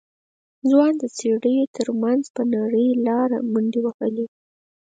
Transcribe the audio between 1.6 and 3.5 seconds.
تر منځ په نرۍ لاره